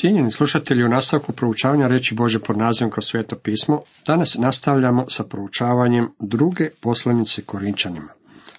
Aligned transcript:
Cijenjeni 0.00 0.30
slušatelji, 0.30 0.84
u 0.84 0.88
nastavku 0.88 1.32
proučavanja 1.32 1.86
reći 1.86 2.14
Bože 2.14 2.38
pod 2.38 2.58
nazivom 2.58 2.90
kroz 2.90 3.04
sveto 3.04 3.36
pismo, 3.36 3.80
danas 4.06 4.36
nastavljamo 4.38 5.04
sa 5.08 5.24
proučavanjem 5.24 6.08
druge 6.18 6.68
poslanice 6.80 7.42
Korinčanima. 7.42 8.08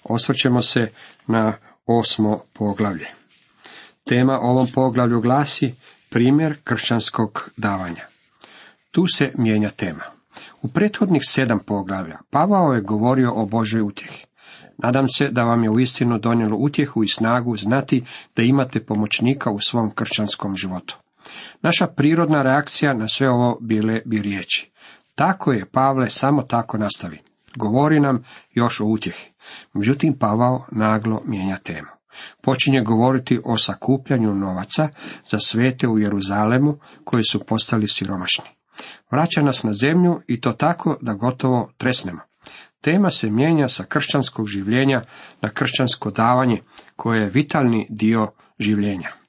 Osvrćemo 0.04 0.62
se 0.62 0.88
na 1.26 1.52
osmo 1.86 2.40
poglavlje. 2.52 3.06
Tema 4.08 4.38
ovom 4.40 4.66
poglavlju 4.74 5.20
glasi 5.20 5.74
primjer 6.10 6.56
kršćanskog 6.64 7.50
davanja. 7.56 8.06
Tu 8.90 9.06
se 9.06 9.32
mijenja 9.38 9.70
tema. 9.70 10.04
U 10.62 10.68
prethodnih 10.68 11.22
sedam 11.24 11.58
poglavlja 11.66 12.18
Pavao 12.30 12.72
je 12.72 12.80
govorio 12.80 13.32
o 13.34 13.46
Božoj 13.46 13.80
utjehi. 13.80 14.24
Nadam 14.78 15.08
se 15.08 15.28
da 15.28 15.44
vam 15.44 15.64
je 15.64 15.70
uistinu 15.70 16.18
donijelo 16.18 16.56
utjehu 16.56 17.04
i 17.04 17.08
snagu 17.08 17.56
znati 17.56 18.04
da 18.36 18.42
imate 18.42 18.80
pomoćnika 18.80 19.50
u 19.50 19.58
svom 19.58 19.90
kršćanskom 19.90 20.56
životu. 20.56 21.01
Naša 21.62 21.86
prirodna 21.86 22.42
reakcija 22.42 22.94
na 22.94 23.08
sve 23.08 23.30
ovo 23.30 23.58
bile 23.60 24.00
bi 24.04 24.22
riječi. 24.22 24.72
Tako 25.14 25.52
je 25.52 25.70
Pavle, 25.72 26.10
samo 26.10 26.42
tako 26.42 26.78
nastavi. 26.78 27.18
Govori 27.56 28.00
nam 28.00 28.24
još 28.50 28.80
o 28.80 28.84
utjehi. 28.84 29.30
Međutim, 29.72 30.18
Pavao 30.18 30.66
naglo 30.72 31.22
mijenja 31.24 31.56
temu. 31.56 31.88
Počinje 32.42 32.80
govoriti 32.80 33.40
o 33.44 33.56
sakupljanju 33.56 34.34
novaca 34.34 34.88
za 35.30 35.38
svete 35.38 35.88
u 35.88 35.98
Jeruzalemu 35.98 36.78
koji 37.04 37.22
su 37.22 37.44
postali 37.46 37.88
siromašni. 37.88 38.44
Vraća 39.10 39.42
nas 39.42 39.62
na 39.62 39.72
zemlju 39.72 40.20
i 40.26 40.40
to 40.40 40.52
tako 40.52 40.96
da 41.00 41.14
gotovo 41.14 41.70
tresnemo. 41.78 42.20
Tema 42.80 43.10
se 43.10 43.30
mijenja 43.30 43.68
sa 43.68 43.84
kršćanskog 43.84 44.46
življenja 44.46 45.02
na 45.40 45.48
kršćansko 45.48 46.10
davanje, 46.10 46.60
koje 46.96 47.20
je 47.20 47.30
vitalni 47.30 47.86
dio 47.90 48.32
življenja. 48.58 49.21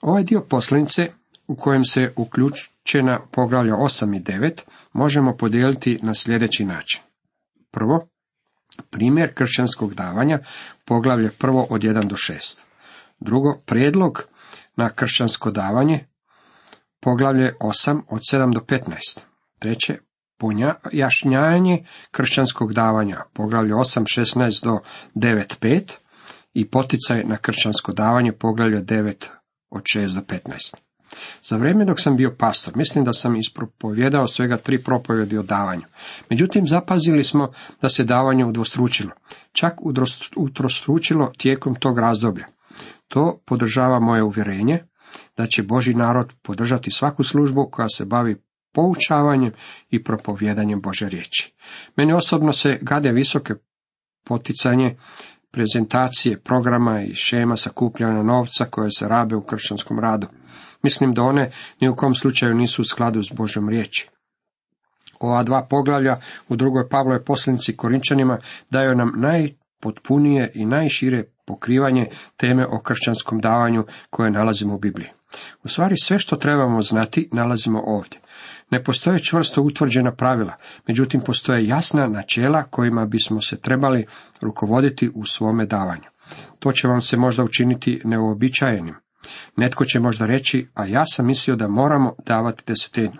Ovaj 0.00 0.24
dio 0.24 0.46
poslanice 0.48 1.12
u 1.46 1.56
kojem 1.56 1.84
se 1.84 2.12
uključena 2.16 3.20
poglavlja 3.32 3.74
8 3.74 4.16
i 4.16 4.20
9 4.20 4.62
možemo 4.92 5.36
podijeliti 5.36 5.98
na 6.02 6.14
sljedeći 6.14 6.64
način. 6.64 7.02
Prvo, 7.70 8.08
primjer 8.90 9.34
kršćanskog 9.34 9.94
davanja, 9.94 10.38
poglavlje 10.84 11.30
prvo 11.30 11.66
od 11.70 11.82
1 11.82 12.06
do 12.06 12.16
6. 12.16 12.64
Drugo, 13.20 13.60
prijedlog 13.66 14.24
na 14.76 14.90
kršćansko 14.90 15.50
davanje, 15.50 16.06
poglavlje 17.00 17.54
8 17.60 18.02
od 18.08 18.20
7 18.32 18.54
do 18.54 18.60
15. 18.60 19.20
Treće, 19.58 19.98
jašnjanje 20.92 21.86
kršćanskog 22.10 22.72
davanja, 22.72 23.22
poglavlje 23.32 23.74
8, 23.74 24.20
16 24.20 24.64
do 24.64 24.78
9, 25.14 25.58
5 25.60 25.92
i 26.54 26.70
poticaj 26.70 27.24
na 27.24 27.36
kršćansko 27.36 27.92
davanje, 27.92 28.32
poglavlje 28.32 28.82
9 28.82 29.28
od 29.70 29.82
6 29.82 30.14
do 30.14 30.20
15. 30.20 30.74
Za 31.42 31.56
vrijeme 31.56 31.84
dok 31.84 32.00
sam 32.00 32.16
bio 32.16 32.34
pastor, 32.38 32.76
mislim 32.76 33.04
da 33.04 33.12
sam 33.12 33.36
ispropovjedao 33.36 34.26
svega 34.26 34.56
tri 34.56 34.82
propovjedi 34.82 35.38
o 35.38 35.42
davanju. 35.42 35.82
Međutim, 36.30 36.66
zapazili 36.66 37.24
smo 37.24 37.52
da 37.82 37.88
se 37.88 38.04
davanje 38.04 38.44
udvostručilo, 38.44 39.10
čak 39.52 39.72
utrostručilo 40.36 41.32
tijekom 41.38 41.74
tog 41.74 41.98
razdoblja. 41.98 42.46
To 43.08 43.40
podržava 43.46 44.00
moje 44.00 44.22
uvjerenje 44.22 44.84
da 45.36 45.46
će 45.46 45.62
Boži 45.62 45.94
narod 45.94 46.32
podržati 46.42 46.90
svaku 46.90 47.24
službu 47.24 47.68
koja 47.70 47.88
se 47.88 48.04
bavi 48.04 48.36
poučavanjem 48.74 49.52
i 49.90 50.04
propovjedanjem 50.04 50.80
Bože 50.80 51.08
riječi. 51.08 51.54
Meni 51.96 52.12
osobno 52.12 52.52
se 52.52 52.78
gade 52.82 53.12
visoke 53.12 53.54
poticanje 54.24 54.96
prezentacije 55.50 56.40
programa 56.40 57.02
i 57.02 57.14
šema 57.14 57.56
sakupljanja 57.56 58.22
novca 58.22 58.64
koje 58.64 58.90
se 58.90 59.08
rabe 59.08 59.36
u 59.36 59.42
kršćanskom 59.42 59.98
radu. 59.98 60.26
Mislim 60.82 61.14
da 61.14 61.22
one 61.22 61.50
ni 61.80 61.88
u 61.88 61.96
kom 61.96 62.14
slučaju 62.14 62.54
nisu 62.54 62.82
u 62.82 62.84
skladu 62.84 63.22
s 63.22 63.32
Božom 63.32 63.68
riječi. 63.68 64.08
Ova 65.20 65.42
dva 65.42 65.66
poglavlja 65.70 66.16
u 66.48 66.56
drugoj 66.56 66.88
Pavlove 66.88 67.24
poslanici 67.24 67.76
Korinčanima 67.76 68.38
daju 68.70 68.94
nam 68.94 69.12
najpotpunije 69.16 70.52
i 70.54 70.66
najšire 70.66 71.24
pokrivanje 71.46 72.06
teme 72.36 72.66
o 72.66 72.80
kršćanskom 72.80 73.40
davanju 73.40 73.84
koje 74.10 74.30
nalazimo 74.30 74.74
u 74.74 74.78
Bibliji. 74.78 75.08
U 75.64 75.68
stvari 75.68 75.94
sve 75.96 76.18
što 76.18 76.36
trebamo 76.36 76.82
znati 76.82 77.28
nalazimo 77.32 77.82
ovdje. 77.86 78.20
Ne 78.70 78.84
postoje 78.84 79.18
čvrsto 79.18 79.62
utvrđena 79.62 80.14
pravila, 80.14 80.52
međutim 80.86 81.20
postoje 81.20 81.66
jasna 81.66 82.06
načela 82.06 82.62
kojima 82.62 83.06
bismo 83.06 83.40
se 83.40 83.60
trebali 83.60 84.06
rukovoditi 84.40 85.10
u 85.14 85.24
svome 85.24 85.66
davanju. 85.66 86.08
To 86.58 86.72
će 86.72 86.88
vam 86.88 87.00
se 87.00 87.16
možda 87.16 87.44
učiniti 87.44 88.00
neuobičajenim. 88.04 88.94
Netko 89.56 89.84
će 89.84 90.00
možda 90.00 90.26
reći, 90.26 90.68
a 90.74 90.86
ja 90.86 91.06
sam 91.06 91.26
mislio 91.26 91.56
da 91.56 91.68
moramo 91.68 92.14
davati 92.26 92.62
desetinu. 92.66 93.16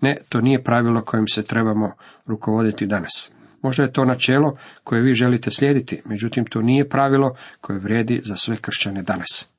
Ne, 0.00 0.16
to 0.28 0.40
nije 0.40 0.64
pravilo 0.64 1.02
kojim 1.02 1.28
se 1.28 1.42
trebamo 1.42 1.92
rukovoditi 2.26 2.86
danas. 2.86 3.32
Možda 3.62 3.82
je 3.82 3.92
to 3.92 4.04
načelo 4.04 4.56
koje 4.84 5.02
vi 5.02 5.12
želite 5.12 5.50
slijediti, 5.50 6.02
međutim 6.04 6.46
to 6.46 6.62
nije 6.62 6.88
pravilo 6.88 7.36
koje 7.60 7.78
vrijedi 7.78 8.20
za 8.24 8.36
sve 8.36 8.56
kršćane 8.56 9.02
danas. 9.02 9.52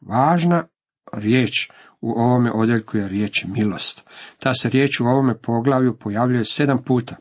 Važna 0.00 0.64
riječ 1.12 1.70
u 2.00 2.10
ovome 2.10 2.52
odjeljku 2.52 2.96
je 2.98 3.08
riječ 3.08 3.44
milost. 3.44 4.04
Ta 4.38 4.54
se 4.54 4.68
riječ 4.68 5.00
u 5.00 5.04
ovome 5.04 5.38
poglavlju 5.38 5.98
pojavljuje 5.98 6.44
sedam 6.44 6.84
puta, 6.84 7.16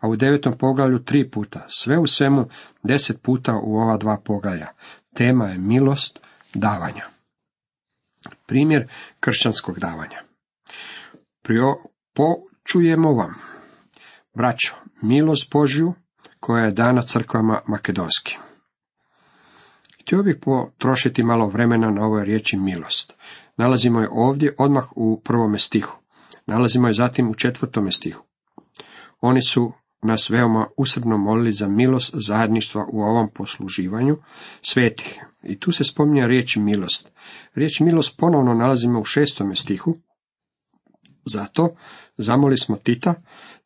a 0.00 0.08
u 0.08 0.16
devetom 0.16 0.58
poglavlju 0.58 0.98
tri 0.98 1.30
puta, 1.30 1.66
sve 1.68 1.98
u 1.98 2.06
svemu 2.06 2.48
deset 2.82 3.22
puta 3.22 3.60
u 3.62 3.76
ova 3.76 3.96
dva 3.96 4.20
poglavlja. 4.24 4.66
Tema 5.14 5.46
je 5.46 5.58
milost 5.58 6.22
davanja. 6.54 7.04
Primjer 8.46 8.88
kršćanskog 9.20 9.78
davanja. 9.78 10.22
Počujemo 12.14 13.12
vam, 13.12 13.34
braćo, 14.34 14.74
milost 15.02 15.52
Božju 15.52 15.94
koja 16.40 16.64
je 16.64 16.72
dana 16.72 17.02
crkvama 17.02 17.60
makedonski. 17.66 18.38
Htio 20.00 20.22
bih 20.22 20.36
potrošiti 20.42 21.22
malo 21.22 21.46
vremena 21.46 21.90
na 21.90 22.04
ovoj 22.04 22.24
riječi 22.24 22.56
milost. 22.56 23.16
Nalazimo 23.62 24.00
je 24.00 24.08
ovdje 24.12 24.54
odmah 24.58 24.84
u 24.96 25.20
prvome 25.24 25.58
stihu. 25.58 25.98
Nalazimo 26.46 26.86
je 26.86 26.92
zatim 26.92 27.30
u 27.30 27.34
četvrtome 27.34 27.92
stihu. 27.92 28.24
Oni 29.20 29.42
su 29.42 29.72
nas 30.02 30.30
veoma 30.30 30.66
usredno 30.76 31.18
molili 31.18 31.52
za 31.52 31.68
milost 31.68 32.14
zajedništva 32.26 32.86
u 32.92 33.00
ovom 33.02 33.28
posluživanju 33.34 34.16
svetih. 34.62 35.24
I 35.42 35.60
tu 35.60 35.72
se 35.72 35.84
spominje 35.84 36.26
riječ 36.26 36.56
milost. 36.56 37.12
Riječ 37.54 37.80
milost 37.80 38.18
ponovno 38.18 38.54
nalazimo 38.54 39.00
u 39.00 39.04
šestome 39.04 39.56
stihu. 39.56 39.96
Zato 41.24 41.74
zamoli 42.18 42.56
smo 42.56 42.76
Tita 42.76 43.14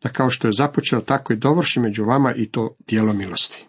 da 0.02 0.08
kao 0.08 0.30
što 0.30 0.48
je 0.48 0.52
započeo 0.52 1.00
tako 1.00 1.32
i 1.32 1.36
dovrši 1.36 1.80
među 1.80 2.04
vama 2.04 2.34
i 2.34 2.50
to 2.50 2.76
dijelo 2.88 3.12
milosti. 3.12 3.66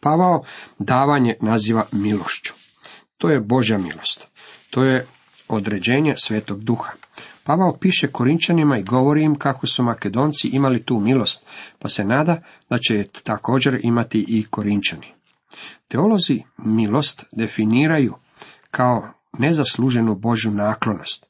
Pavao 0.00 0.44
davanje 0.78 1.36
naziva 1.40 1.86
milošću. 1.92 2.52
To 3.18 3.30
je 3.30 3.40
Božja 3.40 3.78
milost. 3.78 4.37
To 4.70 4.84
je 4.84 5.06
određenje 5.48 6.14
svetog 6.16 6.64
duha. 6.64 6.92
Pavao 7.44 7.76
piše 7.80 8.06
Korinčanima 8.06 8.78
i 8.78 8.82
govori 8.82 9.24
im 9.24 9.34
kako 9.34 9.66
su 9.66 9.82
Makedonci 9.82 10.48
imali 10.48 10.82
tu 10.82 11.00
milost, 11.00 11.46
pa 11.78 11.88
se 11.88 12.04
nada 12.04 12.42
da 12.70 12.78
će 12.78 12.94
je 12.94 13.08
također 13.24 13.80
imati 13.82 14.24
i 14.28 14.44
Korinčani. 14.50 15.06
Teolozi 15.88 16.42
milost 16.58 17.24
definiraju 17.32 18.14
kao 18.70 19.08
nezasluženu 19.38 20.14
Božju 20.14 20.50
naklonost. 20.50 21.26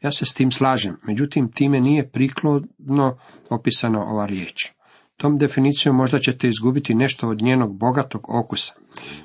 Ja 0.00 0.10
se 0.10 0.24
s 0.24 0.34
tim 0.34 0.50
slažem, 0.50 0.96
međutim 1.02 1.52
time 1.52 1.80
nije 1.80 2.08
prikladno 2.08 3.18
opisana 3.50 4.02
ova 4.02 4.26
riječ. 4.26 4.72
Tom 5.16 5.38
definicijom 5.38 5.96
možda 5.96 6.18
ćete 6.18 6.48
izgubiti 6.48 6.94
nešto 6.94 7.28
od 7.28 7.42
njenog 7.42 7.78
bogatog 7.78 8.26
okusa. 8.28 8.72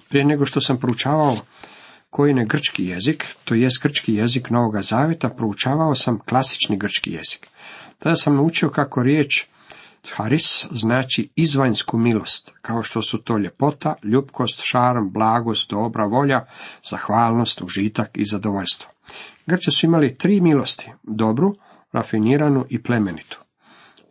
Prije 0.10 0.26
nego 0.26 0.46
što 0.46 0.62
sam 0.62 0.80
proučavao 0.80 1.36
koji 2.16 2.34
ne 2.34 2.46
grčki 2.46 2.86
jezik, 2.86 3.26
to 3.46 3.56
jest 3.56 3.82
grčki 3.84 4.14
jezik 4.14 4.50
Novoga 4.50 4.82
Zaveta, 4.82 5.30
proučavao 5.30 5.96
sam 5.96 6.20
klasični 6.20 6.78
grčki 6.78 7.12
jezik. 7.12 7.48
Tada 8.00 8.16
sam 8.16 8.36
naučio 8.36 8.70
kako 8.70 9.04
riječ 9.04 9.46
haris 10.16 10.68
znači 10.72 11.30
izvanjsku 11.36 11.98
milost, 11.98 12.54
kao 12.62 12.84
što 12.84 13.02
su 13.02 13.18
to 13.18 13.38
ljepota, 13.38 13.96
ljubkost, 14.04 14.62
šarm, 14.64 15.10
blagost, 15.10 15.70
dobra 15.70 16.06
volja, 16.06 16.46
zahvalnost, 16.90 17.62
užitak 17.62 18.10
i 18.14 18.26
zadovoljstvo. 18.26 18.90
Grci 19.46 19.72
su 19.72 19.86
imali 19.86 20.18
tri 20.18 20.42
milosti, 20.42 20.92
dobru, 21.04 21.56
rafiniranu 21.92 22.66
i 22.70 22.84
plemenitu. 22.84 23.45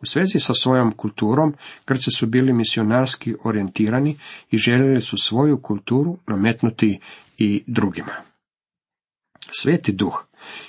U 0.05 0.07
svezi 0.07 0.39
sa 0.39 0.53
svojom 0.53 0.91
kulturom, 0.91 1.53
Grci 1.87 2.11
su 2.11 2.27
bili 2.27 2.53
misionarski 2.53 3.35
orijentirani 3.43 4.17
i 4.51 4.57
željeli 4.57 5.01
su 5.01 5.17
svoju 5.17 5.61
kulturu 5.61 6.17
nametnuti 6.27 6.99
i 7.37 7.63
drugima. 7.67 8.13
Sveti 9.61 9.91
duh 9.91 10.25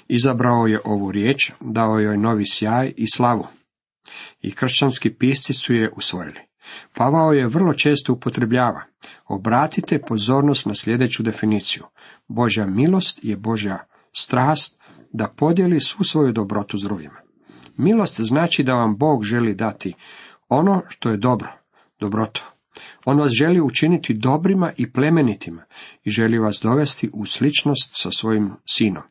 izabrao 0.08 0.66
je 0.66 0.80
ovu 0.84 1.12
riječ, 1.12 1.52
dao 1.60 1.98
joj 1.98 2.18
novi 2.18 2.44
sjaj 2.46 2.92
i 2.96 3.06
slavu. 3.14 3.46
I 4.42 4.54
kršćanski 4.54 5.10
pisci 5.10 5.52
su 5.52 5.74
je 5.74 5.92
usvojili. 5.96 6.40
Pavao 6.94 7.32
je 7.32 7.46
vrlo 7.46 7.74
često 7.74 8.12
upotrebljava. 8.12 8.84
Obratite 9.26 10.00
pozornost 10.08 10.66
na 10.66 10.74
sljedeću 10.74 11.22
definiciju. 11.22 11.84
Božja 12.28 12.66
milost 12.66 13.20
je 13.22 13.36
Božja 13.36 13.84
strast 14.12 14.80
da 15.12 15.28
podijeli 15.28 15.80
svu 15.80 16.04
svoju 16.04 16.32
dobrotu 16.32 16.78
s 16.78 16.82
drugima. 16.82 17.25
Milost 17.76 18.20
znači 18.20 18.62
da 18.62 18.74
vam 18.74 18.96
Bog 18.96 19.24
želi 19.24 19.54
dati 19.54 19.94
ono 20.48 20.82
što 20.88 21.10
je 21.10 21.16
dobro, 21.16 21.52
dobrotu. 22.00 22.44
On 23.04 23.18
vas 23.18 23.30
želi 23.32 23.60
učiniti 23.60 24.14
dobrima 24.14 24.72
i 24.76 24.92
plemenitima 24.92 25.62
i 26.04 26.10
želi 26.10 26.38
vas 26.38 26.60
dovesti 26.62 27.10
u 27.12 27.26
sličnost 27.26 27.90
sa 27.92 28.10
svojim 28.10 28.50
sinom. 28.66 29.02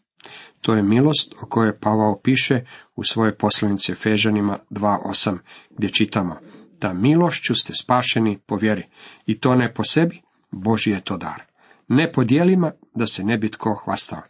To 0.61 0.73
je 0.73 0.83
milost 0.83 1.35
o 1.41 1.45
kojoj 1.49 1.79
Pavao 1.79 2.19
piše 2.23 2.65
u 2.95 3.03
svoje 3.03 3.37
poslanice 3.37 3.95
Fežanima 3.95 4.59
2.8 4.69 5.37
gdje 5.77 5.89
čitamo 5.89 6.35
da 6.81 6.93
milošću 6.93 7.55
ste 7.55 7.73
spašeni 7.73 8.39
po 8.45 8.55
vjeri 8.55 8.87
i 9.25 9.39
to 9.39 9.55
ne 9.55 9.73
po 9.73 9.83
sebi, 9.83 10.21
Boži 10.51 10.91
je 10.91 11.03
to 11.03 11.17
dar. 11.17 11.43
Ne 11.87 12.11
po 12.11 12.23
dijelima 12.23 12.71
da 12.95 13.05
se 13.05 13.23
ne 13.23 13.37
bi 13.37 13.51
tko 13.51 13.81
hvastao. 13.85 14.21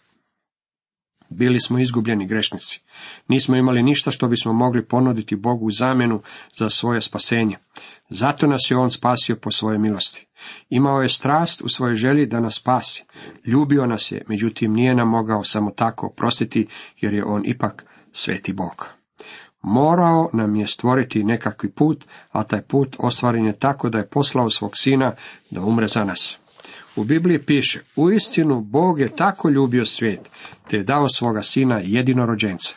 Bili 1.36 1.60
smo 1.60 1.80
izgubljeni 1.80 2.28
grešnici. 2.28 2.82
Nismo 3.28 3.56
imali 3.56 3.84
ništa 3.84 4.12
što 4.12 4.28
bismo 4.28 4.54
mogli 4.54 4.86
ponuditi 4.86 5.36
Bogu 5.36 5.66
u 5.66 5.72
zamjenu 5.72 6.22
za 6.58 6.70
svoje 6.70 7.02
spasenje. 7.02 7.58
Zato 8.10 8.48
nas 8.48 8.62
je 8.70 8.78
On 8.78 8.92
spasio 8.92 9.36
po 9.36 9.52
svojoj 9.52 9.78
milosti. 9.78 10.28
Imao 10.70 11.02
je 11.02 11.10
strast 11.10 11.62
u 11.62 11.70
svojoj 11.70 11.96
želji 11.96 12.26
da 12.26 12.40
nas 12.40 12.56
spasi. 12.56 13.04
Ljubio 13.46 13.86
nas 13.86 14.12
je, 14.12 14.24
međutim 14.28 14.74
nije 14.74 14.96
nam 14.96 15.10
mogao 15.10 15.44
samo 15.44 15.72
tako 15.72 16.08
oprostiti, 16.08 16.68
jer 17.02 17.14
je 17.14 17.26
On 17.26 17.42
ipak 17.46 17.86
sveti 18.12 18.54
Bog. 18.54 18.88
Morao 19.62 20.30
nam 20.34 20.56
je 20.56 20.68
stvoriti 20.68 21.24
nekakvi 21.24 21.72
put, 21.72 22.06
a 22.32 22.44
taj 22.44 22.62
put 22.62 22.96
ostvaren 23.00 23.46
je 23.46 23.60
tako 23.60 23.90
da 23.90 23.98
je 23.98 24.10
poslao 24.10 24.50
svog 24.50 24.78
sina 24.78 25.16
da 25.52 25.62
umre 25.62 25.88
za 25.88 26.04
nas. 26.04 26.38
U 26.96 27.04
Bibliji 27.04 27.46
piše, 27.46 27.82
uistinu 27.96 28.62
Bog 28.62 29.00
je 29.00 29.16
tako 29.16 29.50
ljubio 29.50 29.86
svijet, 29.86 30.32
te 30.70 30.78
je 30.78 30.84
dao 30.84 31.10
svoga 31.10 31.42
sina 31.42 31.80
jedinorođenca. 31.84 32.76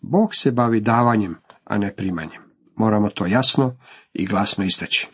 Bog 0.00 0.34
se 0.34 0.50
bavi 0.50 0.80
davanjem, 0.80 1.36
a 1.64 1.78
ne 1.78 1.94
primanjem. 1.94 2.42
Moramo 2.76 3.10
to 3.10 3.26
jasno 3.26 3.76
i 4.12 4.26
glasno 4.26 4.64
istaći. 4.64 5.08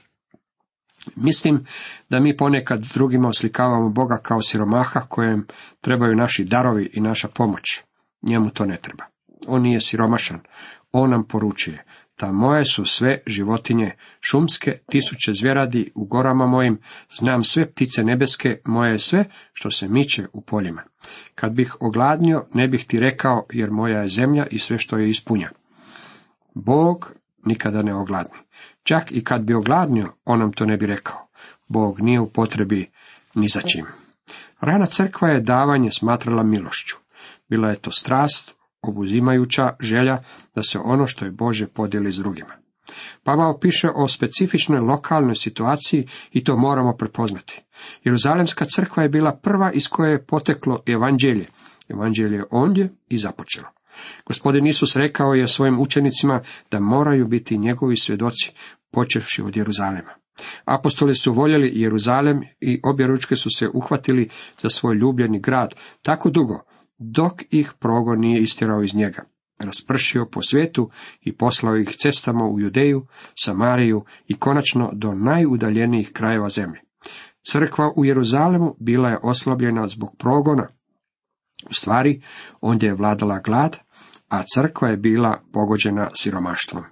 Mislim 1.17 1.67
da 2.11 2.21
mi 2.21 2.37
ponekad 2.37 2.81
drugima 2.95 3.29
oslikavamo 3.29 3.91
Boga 3.91 4.19
kao 4.23 4.43
siromaha 4.43 5.01
kojem 5.01 5.47
trebaju 5.81 6.17
naši 6.17 6.45
darovi 6.45 6.91
i 6.95 7.01
naša 7.01 7.29
pomoć. 7.29 7.83
Njemu 8.23 8.51
to 8.51 8.65
ne 8.65 8.77
treba. 8.83 9.05
On 9.47 9.63
nije 9.63 9.81
siromašan. 9.81 10.41
On 10.93 11.11
nam 11.11 11.25
poručuje, 11.29 11.85
ta 12.17 12.33
moje 12.33 12.65
su 12.65 12.85
sve 12.85 13.23
životinje 13.27 13.93
šumske, 14.21 14.79
tisuće 14.91 15.33
zvjeradi 15.35 15.93
u 15.95 16.05
gorama 16.05 16.47
mojim, 16.47 16.79
znam 17.19 17.45
sve 17.45 17.71
ptice 17.71 18.05
nebeske, 18.05 18.61
moje 18.65 18.93
je 18.93 18.99
sve 18.99 19.25
što 19.53 19.71
se 19.71 19.89
miče 19.89 20.27
u 20.33 20.41
poljima. 20.41 20.83
Kad 21.35 21.53
bih 21.53 21.77
ogladnio, 21.81 22.47
ne 22.55 22.69
bih 22.69 22.87
ti 22.87 23.01
rekao, 23.01 23.47
jer 23.53 23.71
moja 23.71 24.01
je 24.01 24.09
zemlja 24.09 24.47
i 24.47 24.59
sve 24.59 24.79
što 24.79 24.99
je 24.99 25.09
ispunja. 25.09 25.51
Bog 26.55 27.13
nikada 27.45 27.83
ne 27.83 27.95
ogladni. 27.95 28.39
Čak 28.83 29.13
i 29.13 29.25
kad 29.25 29.43
bi 29.43 29.55
ogladnio, 29.55 30.13
on 30.25 30.39
nam 30.39 30.53
to 30.53 30.67
ne 30.67 30.77
bi 30.77 30.87
rekao. 30.87 31.29
Bog 31.69 32.01
nije 32.01 32.21
u 32.21 32.31
potrebi 32.31 32.91
ni 33.35 33.49
za 33.49 33.61
čim. 33.61 33.87
Rana 34.61 34.87
crkva 34.87 35.29
je 35.29 35.41
davanje 35.41 35.91
smatrala 35.91 36.43
milošću. 36.43 36.97
Bila 37.49 37.69
je 37.69 37.77
to 37.77 37.91
strast, 37.91 38.56
obuzimajuća 38.89 39.71
želja 39.81 40.19
da 40.55 40.63
se 40.63 40.79
ono 40.85 41.07
što 41.07 41.25
je 41.25 41.31
Bože 41.31 41.67
podijeli 41.67 42.13
s 42.13 42.17
drugima. 42.17 42.55
Pavao 43.25 43.59
piše 43.59 43.89
o 43.95 44.09
specifičnoj 44.09 44.81
lokalnoj 44.81 45.35
situaciji 45.35 46.09
i 46.33 46.45
to 46.45 46.57
moramo 46.57 46.97
prepoznati. 46.97 47.63
Jeruzalemska 48.05 48.65
crkva 48.65 49.03
je 49.03 49.09
bila 49.09 49.39
prva 49.43 49.73
iz 49.73 49.89
koje 49.89 50.11
je 50.11 50.27
poteklo 50.27 50.83
evanđelje. 50.87 51.47
Evanđelje 51.89 52.37
je 52.37 52.45
ondje 52.51 52.91
i 53.09 53.19
započelo. 53.19 53.67
Gospodin 54.27 54.67
Isus 54.67 54.97
rekao 54.97 55.35
je 55.35 55.47
svojim 55.47 55.81
učenicima 55.81 56.41
da 56.71 56.81
moraju 56.81 57.27
biti 57.27 57.59
njegovi 57.59 57.97
svjedoci, 57.97 58.53
počevši 58.91 59.43
od 59.43 59.57
Jeruzalema. 59.57 60.15
Apostoli 60.65 61.15
su 61.15 61.33
voljeli 61.33 61.73
Jeruzalem 61.75 62.41
i 62.61 62.81
obje 62.85 63.07
ručke 63.07 63.37
su 63.37 63.51
se 63.51 63.69
uhvatili 63.75 64.29
za 64.63 64.71
svoj 64.71 64.95
ljubljeni 64.95 65.41
grad 65.41 65.75
tako 66.03 66.31
dugo, 66.31 66.63
dok 66.99 67.43
ih 67.51 67.73
progon 67.79 68.21
nije 68.21 68.41
istjerao 68.41 68.83
iz 68.83 68.95
njega. 68.95 69.25
Raspršio 69.59 70.27
po 70.33 70.43
svijetu 70.43 70.91
i 71.21 71.37
poslao 71.37 71.77
ih 71.77 71.89
cestama 71.99 72.45
u 72.45 72.61
Judeju, 72.61 73.07
Samariju 73.35 74.05
i 74.27 74.39
konačno 74.39 74.91
do 74.93 75.15
najudaljenijih 75.15 76.11
krajeva 76.13 76.49
zemlje. 76.49 76.81
Crkva 77.51 77.93
u 77.97 78.05
Jeruzalemu 78.05 78.75
bila 78.81 79.09
je 79.09 79.19
oslabljena 79.23 79.89
zbog 79.89 80.17
progona. 80.19 80.69
U 81.71 81.75
stvari, 81.75 82.23
ondje 82.61 82.87
je 82.87 82.95
vladala 82.95 83.39
glad, 83.39 83.79
a 84.29 84.43
crkva 84.55 84.89
je 84.89 84.97
bila 84.97 85.43
pogođena 85.53 86.11
siromaštvom. 86.15 86.85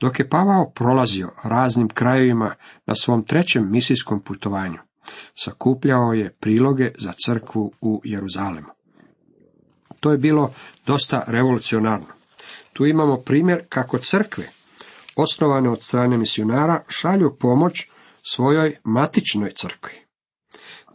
Dok 0.00 0.18
je 0.18 0.28
Pavao 0.28 0.70
prolazio 0.70 1.32
raznim 1.44 1.88
krajevima 1.88 2.54
na 2.86 2.94
svom 2.94 3.24
trećem 3.24 3.70
misijskom 3.70 4.22
putovanju, 4.22 4.78
sakupljao 5.34 6.12
je 6.12 6.32
priloge 6.40 6.92
za 6.98 7.12
crkvu 7.26 7.72
u 7.80 8.00
Jeruzalemu. 8.04 8.68
To 10.00 10.12
je 10.12 10.18
bilo 10.18 10.52
dosta 10.86 11.24
revolucionarno. 11.26 12.06
Tu 12.72 12.86
imamo 12.86 13.16
primjer 13.16 13.62
kako 13.68 13.98
crkve, 13.98 14.44
osnovane 15.16 15.70
od 15.70 15.82
strane 15.82 16.18
misionara, 16.18 16.82
šalju 16.88 17.36
pomoć 17.40 17.88
svojoj 18.22 18.76
matičnoj 18.84 19.50
crkvi. 19.50 19.92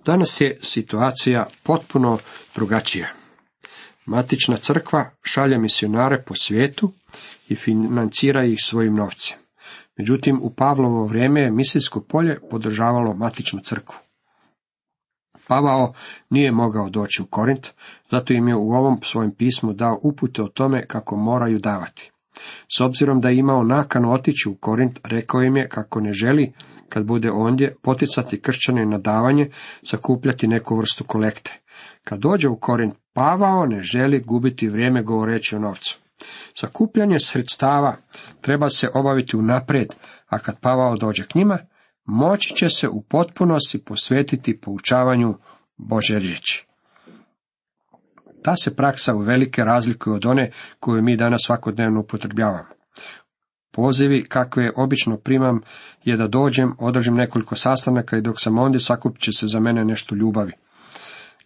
Danas 0.05 0.41
je 0.41 0.57
situacija 0.61 1.47
potpuno 1.63 2.19
drugačija. 2.55 3.07
Matična 4.05 4.57
crkva 4.57 5.09
šalje 5.23 5.57
misionare 5.57 6.23
po 6.23 6.35
svijetu 6.35 6.91
i 7.47 7.55
financira 7.55 8.45
ih 8.45 8.57
svojim 8.63 8.95
novcem. 8.95 9.40
Međutim, 10.01 10.39
u 10.41 10.49
Pavlovo 10.49 11.05
vrijeme 11.05 11.41
je 11.41 11.51
misijsko 11.51 12.01
polje 12.01 12.39
podržavalo 12.49 13.13
matičnu 13.13 13.59
crkvu. 13.63 13.95
Pavao 15.47 15.93
nije 16.29 16.51
mogao 16.51 16.89
doći 16.89 17.21
u 17.21 17.25
Korint, 17.25 17.67
zato 18.11 18.33
im 18.33 18.47
je 18.47 18.55
u 18.55 18.71
ovom 18.71 18.97
svojem 19.03 19.31
pismu 19.31 19.73
dao 19.73 19.99
upute 20.03 20.41
o 20.41 20.47
tome 20.47 20.87
kako 20.87 21.15
moraju 21.15 21.59
davati. 21.59 22.11
S 22.77 22.81
obzirom 22.81 23.21
da 23.21 23.29
je 23.29 23.37
imao 23.37 23.63
nakanu 23.63 24.13
otići 24.13 24.49
u 24.49 24.55
Korint, 24.55 24.99
rekao 25.03 25.41
im 25.41 25.57
je 25.57 25.69
kako 25.69 25.99
ne 26.01 26.13
želi, 26.13 26.53
kad 26.89 27.05
bude 27.05 27.31
ondje, 27.31 27.75
poticati 27.81 28.41
kršćane 28.41 28.85
na 28.85 28.97
davanje, 28.97 29.49
sakupljati 29.83 30.47
neku 30.47 30.77
vrstu 30.77 31.03
kolekte. 31.03 31.59
Kad 32.03 32.19
dođe 32.19 32.49
u 32.49 32.55
Korint, 32.55 32.93
Pavao 33.13 33.65
ne 33.65 33.81
želi 33.81 34.19
gubiti 34.19 34.69
vrijeme 34.69 35.03
govoreći 35.03 35.55
o 35.55 35.59
novcu. 35.59 35.99
Sakupljanje 36.53 37.19
sredstava 37.19 37.97
treba 38.41 38.69
se 38.69 38.89
obaviti 38.93 39.37
unaprijed, 39.37 39.87
a 40.27 40.39
kad 40.39 40.59
Pavao 40.59 40.97
dođe 40.97 41.23
k 41.23 41.35
njima, 41.35 41.57
moći 42.05 42.55
će 42.55 42.69
se 42.69 42.87
u 42.87 43.01
potpunosti 43.01 43.83
posvetiti 43.83 44.59
poučavanju 44.59 45.33
Bože 45.77 46.19
riječi. 46.19 46.67
Ta 48.43 48.55
se 48.55 48.75
praksa 48.75 49.15
u 49.15 49.19
velike 49.19 49.63
razlikuje 49.63 50.15
od 50.15 50.25
one 50.25 50.51
koju 50.79 51.03
mi 51.03 51.17
danas 51.17 51.41
svakodnevno 51.45 51.99
upotrebljavamo. 51.99 52.69
Pozivi 53.71 54.23
kakve 54.23 54.71
obično 54.75 55.17
primam 55.17 55.61
je 56.03 56.17
da 56.17 56.27
dođem, 56.27 56.75
održim 56.79 57.15
nekoliko 57.15 57.55
sastanaka 57.55 58.17
i 58.17 58.21
dok 58.21 58.41
sam 58.41 58.57
ondje 58.57 58.79
sakupit 58.79 59.21
će 59.21 59.31
se 59.31 59.47
za 59.47 59.59
mene 59.59 59.85
nešto 59.85 60.15
ljubavi. 60.15 60.53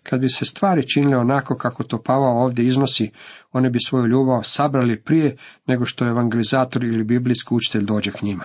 Kad 0.10 0.20
bi 0.20 0.30
se 0.30 0.46
stvari 0.46 0.88
činile 0.88 1.18
onako 1.18 1.58
kako 1.58 1.84
to 1.84 2.02
Pavao 2.04 2.44
ovdje 2.44 2.66
iznosi, 2.66 3.12
oni 3.52 3.70
bi 3.70 3.80
svoju 3.80 4.08
ljubav 4.08 4.42
sabrali 4.44 5.02
prije 5.02 5.38
nego 5.68 5.86
što 5.86 6.08
evangelizator 6.08 6.84
ili 6.84 7.04
biblijski 7.04 7.54
učitelj 7.54 7.84
dođe 7.84 8.12
k 8.12 8.22
njima. 8.22 8.44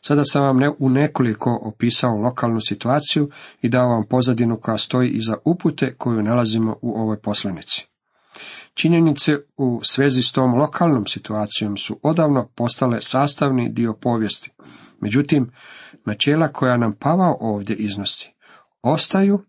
Sada 0.00 0.24
sam 0.24 0.42
vam 0.42 0.58
ne, 0.58 0.70
u 0.78 0.88
nekoliko 0.88 1.60
opisao 1.62 2.16
lokalnu 2.16 2.60
situaciju 2.60 3.30
i 3.62 3.68
dao 3.68 3.88
vam 3.88 4.04
pozadinu 4.10 4.58
koja 4.60 4.78
stoji 4.78 5.10
iza 5.10 5.36
upute 5.44 5.94
koju 5.94 6.22
nalazimo 6.22 6.76
u 6.82 7.00
ovoj 7.00 7.20
poslanici. 7.20 7.86
Činjenice 8.74 9.36
u 9.56 9.80
svezi 9.82 10.22
s 10.22 10.32
tom 10.32 10.54
lokalnom 10.54 11.06
situacijom 11.06 11.76
su 11.76 12.00
odavno 12.02 12.48
postale 12.54 13.00
sastavni 13.00 13.68
dio 13.68 13.94
povijesti. 14.00 14.50
Međutim, 15.00 15.50
načela 16.04 16.48
koja 16.48 16.76
nam 16.76 16.92
Pavao 16.92 17.36
ovdje 17.40 17.76
iznosi, 17.76 18.30
ostaju 18.82 19.40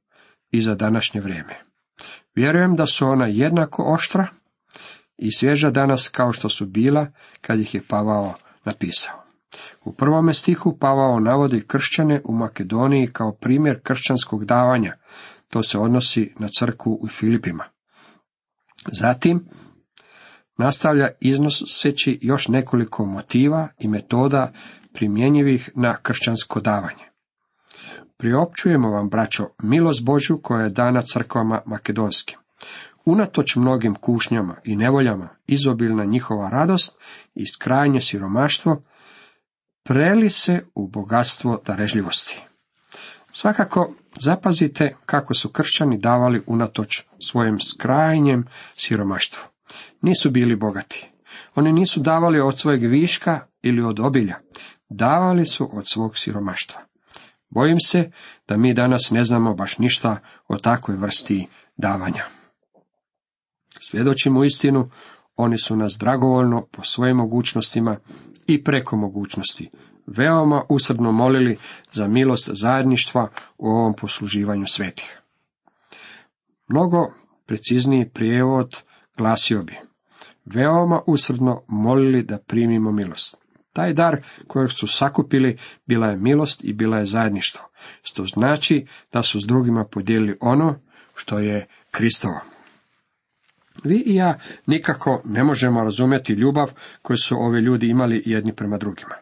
i 0.52 0.62
za 0.62 0.76
današnje 0.76 1.22
vrijeme. 1.22 1.56
Vjerujem 2.36 2.76
da 2.76 2.86
su 2.86 3.06
ona 3.06 3.28
jednako 3.28 3.84
oštra 3.84 4.28
i 5.18 5.32
svježa 5.32 5.70
danas 5.70 6.10
kao 6.10 6.32
što 6.32 6.50
su 6.50 6.66
bila 6.66 7.08
kad 7.42 7.60
ih 7.60 7.76
je 7.76 7.82
Pavao 7.88 8.34
napisao. 8.66 9.24
U 9.84 9.94
prvome 9.94 10.34
stihu 10.34 10.78
Pavao 10.80 11.20
navodi 11.20 11.64
kršćane 11.68 12.22
u 12.26 12.34
Makedoniji 12.34 13.10
kao 13.14 13.32
primjer 13.32 13.80
kršćanskog 13.84 14.46
davanja. 14.46 14.98
To 15.50 15.64
se 15.64 15.78
odnosi 15.78 16.34
na 16.40 16.48
crkvu 16.60 17.00
u 17.02 17.08
Filipima. 17.08 17.64
Zatim, 18.92 19.46
nastavlja 20.58 21.08
iznoseći 21.20 22.20
još 22.22 22.48
nekoliko 22.48 23.06
motiva 23.06 23.68
i 23.80 23.88
metoda 23.88 24.52
primjenjivih 24.94 25.70
na 25.76 25.98
kršćansko 25.98 26.60
davanje. 26.60 27.09
Priopćujemo 28.20 28.90
vam, 28.90 29.10
braćo, 29.10 29.50
milost 29.64 30.06
Božju 30.06 30.40
koja 30.42 30.64
je 30.64 30.70
dana 30.70 31.02
crkvama 31.02 31.62
makedonskim. 31.66 32.38
Unatoč 33.06 33.56
mnogim 33.56 33.96
kušnjama 33.96 34.56
i 34.64 34.76
nevoljama, 34.76 35.30
izobilna 35.48 36.06
njihova 36.06 36.50
radost 36.50 36.98
i 37.36 37.44
krajnje 37.60 38.02
siromaštvo 38.02 38.82
preli 39.84 40.30
se 40.30 40.66
u 40.76 40.88
bogatstvo 40.88 41.62
darežljivosti. 41.66 42.42
Svakako, 43.32 43.94
zapazite 44.22 44.96
kako 45.06 45.34
su 45.34 45.50
kršćani 45.50 45.98
davali 45.98 46.44
unatoč 46.48 47.04
svojem 47.20 47.60
skrajnjem 47.60 48.46
siromaštvu. 48.76 49.44
Nisu 50.02 50.32
bili 50.32 50.56
bogati. 50.56 51.12
Oni 51.56 51.74
nisu 51.74 52.00
davali 52.00 52.40
od 52.40 52.58
svojeg 52.60 52.82
viška 52.82 53.40
ili 53.62 53.82
od 53.82 54.00
obilja. 54.00 54.36
Davali 54.90 55.46
su 55.46 55.70
od 55.74 55.88
svog 55.88 56.18
siromaštva. 56.18 56.89
Bojim 57.50 57.78
se 57.86 58.12
da 58.48 58.58
mi 58.58 58.74
danas 58.74 59.12
ne 59.12 59.24
znamo 59.24 59.54
baš 59.54 59.78
ništa 59.78 60.18
o 60.48 60.58
takvoj 60.58 60.98
vrsti 60.98 61.48
davanja. 61.78 62.24
Svjedočimo 63.80 64.44
istinu, 64.44 64.90
oni 65.36 65.58
su 65.58 65.76
nas 65.76 65.98
dragovoljno 66.00 66.66
po 66.72 66.84
svojim 66.84 67.18
mogućnostima 67.18 67.98
i 68.48 68.64
preko 68.64 68.98
mogućnosti 68.98 69.70
veoma 70.18 70.64
usrdno 70.70 71.12
molili 71.12 71.58
za 71.92 72.08
milost 72.08 72.50
zajedništva 72.54 73.30
u 73.58 73.68
ovom 73.68 73.94
posluživanju 73.96 74.66
svetih. 74.68 75.22
Mnogo 76.68 77.14
precizniji 77.46 78.10
prijevod 78.10 78.84
glasio 79.18 79.62
bi, 79.64 79.78
veoma 80.46 81.02
usrdno 81.08 81.64
molili 81.68 82.24
da 82.24 82.38
primimo 82.38 82.92
milost. 82.92 83.38
Taj 83.80 83.94
dar 83.94 84.22
kojeg 84.48 84.72
su 84.72 84.88
sakupili 84.88 85.58
bila 85.86 86.08
je 86.08 86.18
milost 86.18 86.64
i 86.64 86.74
bila 86.74 86.98
je 86.98 87.06
zajedništvo, 87.06 87.62
što 88.02 88.26
znači 88.26 88.86
da 89.14 89.24
su 89.24 89.40
s 89.40 89.46
drugima 89.46 89.86
podijelili 89.86 90.38
ono 90.42 90.76
što 91.16 91.40
je 91.40 91.68
Kristovo. 91.92 92.40
Vi 93.84 94.04
i 94.06 94.16
ja 94.16 94.40
nikako 94.66 95.22
ne 95.26 95.44
možemo 95.44 95.84
razumjeti 95.84 96.34
ljubav 96.34 96.72
koju 97.02 97.18
su 97.18 97.36
ovi 97.36 97.60
ljudi 97.60 97.88
imali 97.88 98.24
jedni 98.26 98.56
prema 98.56 98.78
drugima. 98.78 99.16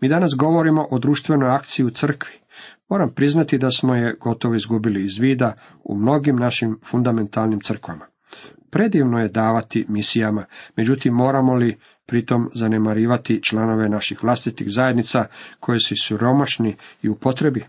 Mi 0.00 0.08
danas 0.08 0.30
govorimo 0.36 0.86
o 0.90 0.98
društvenoj 0.98 1.50
akciji 1.50 1.86
u 1.86 1.90
crkvi. 1.90 2.34
Moram 2.88 3.14
priznati 3.14 3.58
da 3.58 3.70
smo 3.70 3.94
je 3.94 4.14
gotovo 4.20 4.54
izgubili 4.54 5.04
iz 5.04 5.18
vida 5.18 5.54
u 5.84 5.96
mnogim 5.96 6.36
našim 6.36 6.78
fundamentalnim 6.90 7.60
crkvama. 7.60 8.06
Predivno 8.70 9.18
je 9.18 9.28
davati 9.28 9.86
misijama, 9.88 10.44
međutim 10.76 11.14
moramo 11.14 11.54
li 11.54 11.78
pritom 12.08 12.50
zanemarivati 12.54 13.40
članove 13.42 13.88
naših 13.88 14.22
vlastitih 14.22 14.66
zajednica 14.70 15.26
koje 15.60 15.80
su 15.80 15.94
siromašni 15.96 16.76
i 17.02 17.08
u 17.08 17.16
potrebi? 17.16 17.66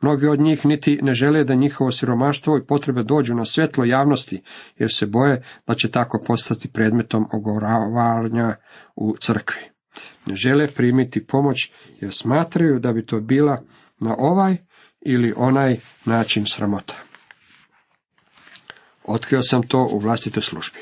Mnogi 0.00 0.26
od 0.26 0.40
njih 0.40 0.66
niti 0.66 0.98
ne 1.02 1.14
žele 1.14 1.44
da 1.44 1.54
njihovo 1.54 1.90
siromaštvo 1.90 2.58
i 2.58 2.66
potrebe 2.66 3.02
dođu 3.02 3.34
na 3.34 3.44
svjetlo 3.44 3.84
javnosti, 3.84 4.42
jer 4.76 4.88
se 4.92 5.06
boje 5.06 5.42
da 5.66 5.74
će 5.74 5.90
tako 5.90 6.20
postati 6.26 6.72
predmetom 6.72 7.26
ogoravanja 7.32 8.56
u 8.96 9.16
crkvi. 9.20 9.60
Ne 10.26 10.36
žele 10.36 10.66
primiti 10.66 11.26
pomoć 11.26 11.72
jer 12.00 12.12
smatraju 12.12 12.78
da 12.78 12.92
bi 12.92 13.06
to 13.06 13.20
bila 13.20 13.62
na 14.00 14.14
ovaj 14.18 14.56
ili 15.00 15.34
onaj 15.36 15.76
način 16.04 16.46
sramota. 16.46 16.94
Otkrio 19.04 19.42
sam 19.42 19.62
to 19.62 19.88
u 19.92 19.98
vlastitoj 19.98 20.42
službi. 20.42 20.78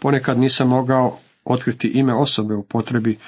Ponekad 0.00 0.38
nisam 0.38 0.68
mogao 0.68 1.18
otkriti 1.44 1.88
ime 1.88 2.14
osobe 2.14 2.54
u 2.54 2.62
potrebi 2.62 3.18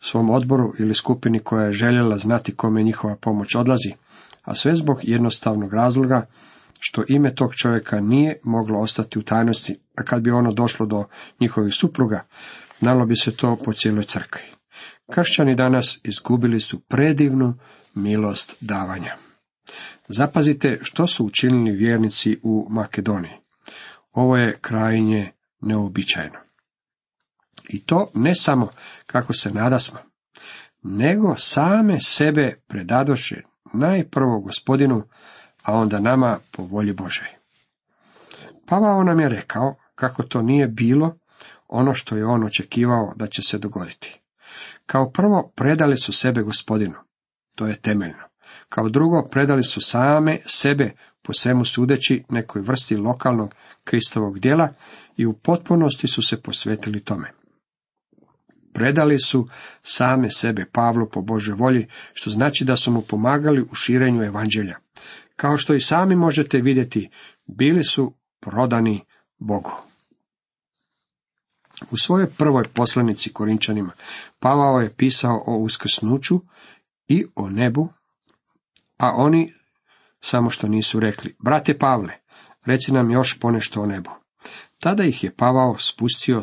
svom 0.00 0.30
odboru 0.30 0.72
ili 0.78 0.94
skupini 0.94 1.38
koja 1.38 1.64
je 1.64 1.72
željela 1.72 2.18
znati 2.18 2.54
kome 2.54 2.82
njihova 2.82 3.16
pomoć 3.16 3.54
odlazi, 3.54 3.92
a 4.42 4.54
sve 4.54 4.74
zbog 4.74 4.98
jednostavnog 5.02 5.74
razloga 5.74 6.26
što 6.80 7.04
ime 7.08 7.34
tog 7.34 7.54
čovjeka 7.54 8.00
nije 8.00 8.40
moglo 8.42 8.80
ostati 8.80 9.18
u 9.18 9.22
tajnosti, 9.22 9.78
a 9.96 10.02
kad 10.02 10.22
bi 10.22 10.30
ono 10.30 10.52
došlo 10.52 10.86
do 10.86 11.04
njihovih 11.40 11.74
supruga, 11.74 12.26
znalo 12.78 13.06
bi 13.06 13.16
se 13.16 13.36
to 13.36 13.56
po 13.64 13.72
cijeloj 13.72 14.04
crkvi. 14.04 14.42
Kršćani 15.12 15.54
danas 15.54 16.00
izgubili 16.04 16.60
su 16.60 16.80
predivnu 16.80 17.54
milost 17.94 18.56
davanja. 18.60 19.16
Zapazite 20.08 20.78
što 20.82 21.06
su 21.06 21.26
učinili 21.26 21.76
vjernici 21.76 22.38
u 22.42 22.66
Makedoniji. 22.70 23.32
Ovo 24.12 24.36
je 24.36 24.58
krajnje 24.60 25.32
neobičajno. 25.60 26.45
I 27.68 27.84
to 27.84 28.10
ne 28.14 28.34
samo 28.34 28.68
kako 29.06 29.32
se 29.32 29.50
nadasmo, 29.50 29.98
nego 30.82 31.34
same 31.36 32.00
sebe 32.00 32.60
predadoše 32.66 33.42
najprvo 33.72 34.40
gospodinu, 34.40 35.02
a 35.62 35.72
onda 35.72 36.00
nama 36.00 36.38
po 36.50 36.62
volji 36.62 36.92
Božej. 36.92 37.28
Pavao 38.66 39.04
nam 39.04 39.20
je 39.20 39.28
rekao 39.28 39.74
kako 39.94 40.22
to 40.22 40.42
nije 40.42 40.66
bilo 40.66 41.18
ono 41.68 41.94
što 41.94 42.16
je 42.16 42.26
on 42.26 42.44
očekivao 42.44 43.12
da 43.16 43.26
će 43.26 43.42
se 43.42 43.58
dogoditi. 43.58 44.20
Kao 44.86 45.10
prvo 45.10 45.52
predali 45.56 45.96
su 45.96 46.12
sebe 46.12 46.42
gospodinu, 46.42 46.94
to 47.54 47.66
je 47.66 47.80
temeljno. 47.80 48.24
Kao 48.68 48.88
drugo 48.88 49.28
predali 49.30 49.62
su 49.62 49.80
same 49.80 50.38
sebe 50.46 50.92
po 51.22 51.32
svemu 51.32 51.64
sudeći 51.64 52.24
nekoj 52.28 52.62
vrsti 52.62 52.96
lokalnog 52.96 53.54
Kristovog 53.84 54.38
djela 54.38 54.68
i 55.16 55.26
u 55.26 55.32
potpunosti 55.32 56.08
su 56.08 56.22
se 56.22 56.42
posvetili 56.42 57.04
tome. 57.04 57.32
Predali 58.76 59.18
su 59.18 59.48
same 59.82 60.30
sebe 60.30 60.66
Pavlu 60.72 61.08
po 61.08 61.20
Božoj 61.20 61.54
volji, 61.54 61.86
što 62.12 62.30
znači 62.30 62.64
da 62.64 62.76
su 62.76 62.92
mu 62.92 63.02
pomagali 63.02 63.62
u 63.62 63.74
širenju 63.74 64.22
evanđelja. 64.22 64.78
Kao 65.36 65.56
što 65.56 65.74
i 65.74 65.80
sami 65.80 66.16
možete 66.16 66.58
vidjeti, 66.58 67.10
bili 67.46 67.84
su 67.84 68.14
prodani 68.40 69.04
Bogu. 69.38 69.72
U 71.90 71.96
svojoj 71.96 72.30
prvoj 72.30 72.64
poslanici 72.64 73.32
Korinčanima 73.32 73.92
Pavao 74.38 74.80
je 74.80 74.94
pisao 74.94 75.44
o 75.46 75.56
uskrsnuću 75.56 76.40
i 77.08 77.26
o 77.34 77.50
nebu, 77.50 77.88
a 78.98 79.12
oni 79.14 79.52
samo 80.20 80.50
što 80.50 80.68
nisu 80.68 81.00
rekli, 81.00 81.36
brate 81.44 81.78
Pavle, 81.78 82.12
reci 82.64 82.92
nam 82.92 83.10
još 83.10 83.40
ponešto 83.40 83.82
o 83.82 83.86
nebu. 83.86 84.10
Tada 84.80 85.04
ih 85.04 85.24
je 85.24 85.34
Pavao 85.36 85.78
spustio 85.78 86.42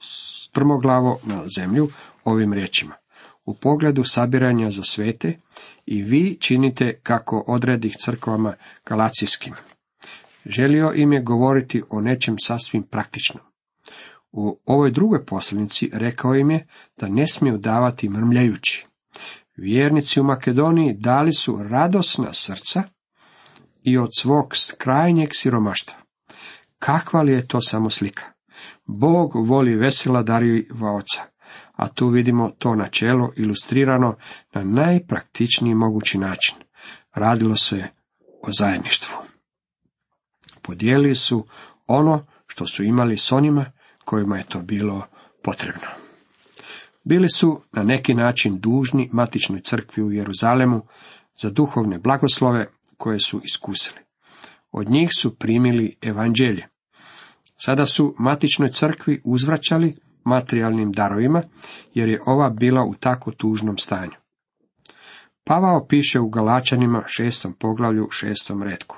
strmoglavo 0.00 1.20
na 1.24 1.44
zemlju 1.56 1.88
ovim 2.24 2.52
riječima. 2.52 2.94
U 3.44 3.54
pogledu 3.54 4.04
sabiranja 4.04 4.70
za 4.70 4.82
svete 4.82 5.38
i 5.86 6.02
vi 6.02 6.36
činite 6.40 7.00
kako 7.02 7.44
odredih 7.46 7.96
crkvama 8.04 8.54
galacijskim. 8.86 9.54
Želio 10.44 10.92
im 10.94 11.12
je 11.12 11.22
govoriti 11.22 11.82
o 11.90 12.00
nečem 12.00 12.36
sasvim 12.38 12.82
praktičnom. 12.82 13.44
U 14.32 14.58
ovoj 14.66 14.90
drugoj 14.90 15.24
poslanici 15.26 15.90
rekao 15.92 16.34
im 16.34 16.50
je 16.50 16.66
da 16.96 17.08
ne 17.08 17.26
smiju 17.26 17.58
davati 17.58 18.08
mrmljajući. 18.08 18.86
Vjernici 19.56 20.20
u 20.20 20.24
Makedoniji 20.24 20.92
dali 20.92 21.32
su 21.32 21.62
radosna 21.62 22.32
srca 22.32 22.82
i 23.82 23.98
od 23.98 24.08
svog 24.18 24.54
krajnjeg 24.78 25.28
siromaštva. 25.32 25.96
Kakva 26.78 27.22
li 27.22 27.32
je 27.32 27.46
to 27.46 27.60
samo 27.60 27.90
slika? 27.90 28.37
Bog 28.88 29.34
voli 29.34 29.76
vesela 29.76 30.22
darivaoca, 30.22 31.22
a 31.76 31.88
tu 31.88 32.08
vidimo 32.08 32.50
to 32.58 32.74
načelo 32.74 33.32
ilustrirano 33.36 34.16
na 34.54 34.64
najpraktičniji 34.64 35.74
mogući 35.74 36.18
način. 36.18 36.56
Radilo 37.14 37.56
se 37.56 37.84
o 38.42 38.48
zajedništvu. 38.58 39.16
Podijelili 40.62 41.14
su 41.14 41.46
ono 41.86 42.26
što 42.46 42.66
su 42.66 42.84
imali 42.84 43.18
s 43.18 43.32
onima 43.32 43.64
kojima 44.04 44.38
je 44.38 44.44
to 44.48 44.60
bilo 44.60 45.06
potrebno. 45.42 45.88
Bili 47.04 47.28
su 47.28 47.62
na 47.72 47.82
neki 47.82 48.14
način 48.14 48.60
dužni 48.60 49.10
matičnoj 49.12 49.60
crkvi 49.60 50.02
u 50.02 50.12
Jeruzalemu 50.12 50.80
za 51.42 51.50
duhovne 51.50 51.98
blagoslove 51.98 52.66
koje 52.96 53.20
su 53.20 53.40
iskusili. 53.44 53.98
Od 54.72 54.90
njih 54.90 55.08
su 55.16 55.38
primili 55.38 55.96
evanđelje. 56.02 56.66
Sada 57.60 57.86
su 57.86 58.14
matičnoj 58.18 58.68
crkvi 58.68 59.20
uzvraćali 59.24 59.96
materijalnim 60.24 60.92
darovima, 60.92 61.42
jer 61.94 62.08
je 62.08 62.20
ova 62.26 62.50
bila 62.50 62.84
u 62.84 62.94
tako 62.94 63.30
tužnom 63.30 63.78
stanju. 63.78 64.12
Pavao 65.44 65.86
piše 65.86 66.20
u 66.20 66.28
Galačanima 66.28 67.02
šestom 67.06 67.52
poglavlju 67.52 68.08
šestom 68.10 68.62
redku, 68.62 68.96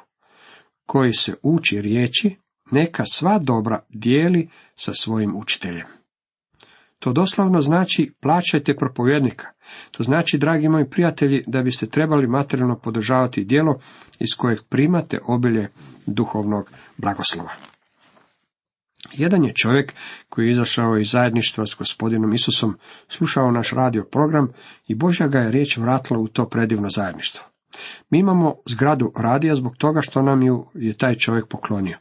koji 0.87 1.12
se 1.12 1.35
uči 1.43 1.83
riječi 1.83 2.37
neka 2.71 3.05
sva 3.07 3.38
dobra 3.38 3.81
dijeli 3.88 4.49
sa 4.76 4.93
svojim 4.95 5.37
učiteljem. 5.37 5.87
To 6.99 7.12
doslovno 7.12 7.61
znači 7.61 8.12
plaćajte 8.21 8.76
propovjednika. 8.76 9.47
To 9.90 10.02
znači, 10.02 10.38
dragi 10.38 10.69
moji 10.69 10.90
prijatelji, 10.90 11.45
da 11.47 11.62
biste 11.62 11.87
trebali 11.87 12.26
materijalno 12.26 12.79
podržavati 12.79 13.45
djelo 13.45 13.79
iz 14.21 14.29
kojeg 14.37 14.59
primate 14.69 15.19
obilje 15.26 15.69
duhovnog 16.07 16.71
blagoslova. 16.97 17.69
Jedan 19.12 19.45
je 19.45 19.52
čovjek 19.55 19.95
koji 20.29 20.47
je 20.47 20.50
izašao 20.50 20.99
iz 20.99 21.11
zajedništva 21.11 21.67
s 21.67 21.75
gospodinom 21.75 22.33
Isusom, 22.33 22.75
slušao 23.09 23.50
naš 23.50 23.71
radio 23.71 24.05
program 24.12 24.49
i 24.88 24.95
Božja 24.95 25.29
ga 25.29 25.38
je 25.38 25.50
riječ 25.50 25.76
vratila 25.76 26.21
u 26.21 26.29
to 26.29 26.49
predivno 26.49 26.90
zajedništvo. 26.90 27.45
Mi 28.11 28.19
imamo 28.19 28.55
zgradu 28.67 29.12
radija 29.17 29.57
zbog 29.57 29.76
toga 29.76 30.00
što 30.00 30.23
nam 30.23 30.43
ju 30.43 30.67
je 30.75 30.97
taj 30.97 31.14
čovjek 31.14 31.49
poklonio. 31.49 31.99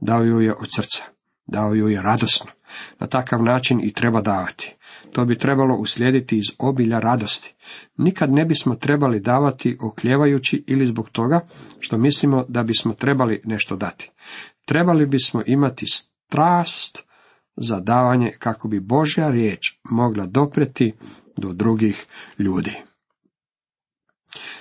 dao 0.00 0.22
ju 0.22 0.40
je 0.40 0.54
od 0.54 0.66
srca, 0.76 1.02
dao 1.46 1.74
ju 1.74 1.88
je 1.88 2.02
radosno. 2.02 2.50
Na 3.00 3.06
takav 3.06 3.42
način 3.42 3.80
i 3.84 3.92
treba 3.92 4.20
davati. 4.20 4.74
To 5.12 5.24
bi 5.24 5.38
trebalo 5.38 5.76
uslijediti 5.76 6.38
iz 6.38 6.44
obilja 6.58 6.98
radosti. 6.98 7.54
Nikad 7.96 8.32
ne 8.32 8.44
bismo 8.44 8.74
trebali 8.74 9.20
davati 9.20 9.76
okljevajući 9.80 10.64
ili 10.66 10.86
zbog 10.86 11.10
toga 11.10 11.40
što 11.80 11.98
mislimo 11.98 12.44
da 12.48 12.62
bismo 12.62 12.94
trebali 12.94 13.40
nešto 13.44 13.76
dati. 13.76 14.10
Trebali 14.64 15.06
bismo 15.06 15.42
imati 15.46 15.86
strast 16.28 17.04
za 17.56 17.80
davanje 17.80 18.32
kako 18.38 18.68
bi 18.68 18.80
Božja 18.80 19.30
riječ 19.30 19.78
mogla 19.90 20.26
dopreti 20.26 20.94
do 21.36 21.52
drugih 21.52 22.06
ljudi. 22.38 22.72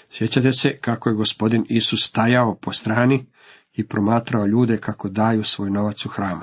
Sjećate 0.10 0.52
se 0.52 0.78
kako 0.78 1.10
je 1.10 1.16
gospodin 1.16 1.66
Isus 1.70 2.00
stajao 2.04 2.56
po 2.62 2.72
strani 2.72 3.26
i 3.74 3.88
promatrao 3.88 4.46
ljude 4.46 4.78
kako 4.78 5.10
daju 5.10 5.44
svoj 5.44 5.70
novac 5.72 6.06
u 6.06 6.10
hramu. 6.10 6.42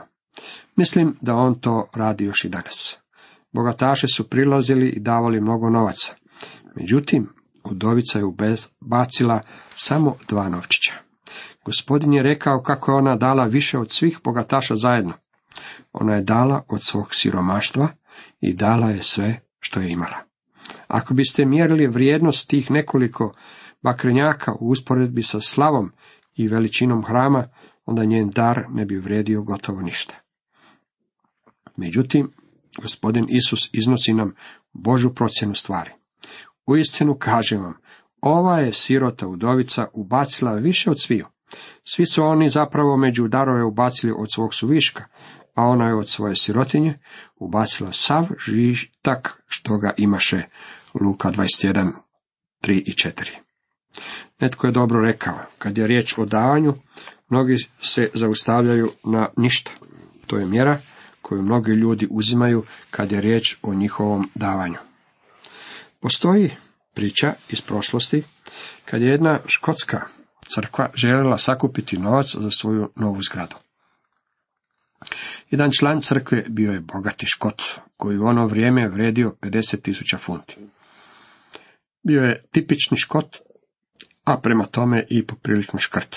Mislim 0.77 1.17
da 1.21 1.35
on 1.35 1.61
to 1.61 1.89
radi 1.95 2.25
još 2.25 2.45
i 2.45 2.49
danas. 2.49 2.97
Bogataši 3.53 4.07
su 4.07 4.29
prilazili 4.29 4.89
i 4.89 5.01
davali 5.01 5.41
mnogo 5.41 5.71
novaca. 5.71 6.15
Međutim, 6.77 7.29
udovica 7.65 8.19
je 8.19 8.25
bacila 8.81 9.41
samo 9.77 10.17
dva 10.29 10.49
novčića. 10.49 11.04
Gospodin 11.65 12.13
je 12.13 12.23
rekao 12.23 12.63
kako 12.63 12.91
je 12.91 12.97
ona 12.97 13.17
dala 13.17 13.45
više 13.45 13.79
od 13.79 13.91
svih 13.91 14.19
bogataša 14.25 14.77
zajedno. 14.77 15.13
Ona 15.93 16.15
je 16.15 16.23
dala 16.23 16.63
od 16.69 16.83
svog 16.83 17.15
siromaštva 17.15 17.89
i 18.41 18.55
dala 18.55 18.91
je 18.91 19.03
sve 19.03 19.41
što 19.61 19.81
je 19.81 19.91
imala. 19.91 20.17
Ako 20.89 21.15
biste 21.15 21.45
mjerili 21.45 21.87
vrijednost 21.87 22.49
tih 22.49 22.71
nekoliko 22.71 23.35
bakrenjaka 23.83 24.53
u 24.61 24.69
usporedbi 24.69 25.23
sa 25.23 25.41
slavom 25.41 25.93
i 26.35 26.49
veličinom 26.49 27.05
hrama, 27.05 27.49
onda 27.85 28.05
njen 28.05 28.31
dar 28.31 28.65
ne 28.69 28.85
bi 28.85 28.97
vrijedio 28.97 29.43
gotovo 29.43 29.83
ništa. 29.83 30.15
Međutim, 31.77 32.33
gospodin 32.83 33.27
Isus 33.29 33.71
iznosi 33.73 34.15
nam 34.15 34.35
Božu 34.73 35.15
procjenu 35.15 35.55
stvari. 35.55 35.91
Uistinu 36.67 37.17
kažem 37.19 37.63
vam, 37.63 37.75
ova 38.21 38.59
je 38.59 38.73
sirota 38.73 39.29
udovica 39.29 39.87
ubacila 39.93 40.53
više 40.53 40.91
od 40.91 41.01
sviju. 41.01 41.27
Svi 41.85 42.07
su 42.07 42.23
oni 42.23 42.49
zapravo 42.49 42.97
među 42.97 43.29
darove 43.29 43.65
ubacili 43.65 44.13
od 44.19 44.33
svog 44.35 44.55
suviška, 44.55 45.05
a 45.55 45.63
ona 45.63 45.87
je 45.87 45.95
od 45.95 46.09
svoje 46.09 46.37
sirotinje 46.37 46.99
ubacila 47.37 47.93
sav 47.93 48.27
žitak 48.47 49.43
što 49.47 49.79
ga 49.79 49.95
imaše. 49.97 50.43
Luka 51.01 51.31
21, 51.31 51.91
3 52.63 52.83
i 52.87 52.93
4. 52.93 53.31
Netko 54.41 54.67
je 54.67 54.73
dobro 54.73 55.01
rekao, 55.01 55.39
kad 55.59 55.79
je 55.79 55.87
riječ 55.87 56.19
o 56.19 56.25
davanju, 56.25 56.75
mnogi 57.29 57.57
se 57.81 58.11
zaustavljaju 58.15 58.91
na 59.05 59.29
ništa. 59.37 59.71
To 60.27 60.37
je 60.37 60.47
mjera 60.47 60.79
koju 61.23 61.43
mnogi 61.43 61.73
ljudi 61.73 62.09
uzimaju 62.11 62.65
kad 62.91 63.13
je 63.13 63.21
riječ 63.21 63.57
o 63.63 63.75
njihovom 63.75 64.31
davanju. 64.35 64.79
Postoji 66.01 66.51
priča 66.95 67.33
iz 67.49 67.61
prošlosti 67.61 68.23
kad 68.85 69.03
je 69.03 69.09
jedna 69.09 69.41
škotska 69.47 70.07
crkva 70.45 70.91
željela 70.95 71.39
sakupiti 71.39 71.99
novac 71.99 72.37
za 72.37 72.51
svoju 72.51 72.93
novu 72.97 73.23
zgradu. 73.23 73.57
Jedan 75.51 75.71
član 75.79 76.01
crkve 76.01 76.45
bio 76.49 76.73
je 76.73 76.81
bogati 76.81 77.27
škot, 77.27 77.63
koji 77.97 78.19
u 78.19 78.25
ono 78.25 78.47
vrijeme 78.47 78.89
vredio 78.89 79.35
50.000 79.41 80.19
funti. 80.19 80.57
Bio 82.03 82.23
je 82.23 82.45
tipični 82.51 82.97
škot, 82.97 83.37
a 84.25 84.39
prema 84.39 84.67
tome 84.67 85.07
i 85.11 85.27
poprilično 85.27 85.79
škrt, 85.79 86.17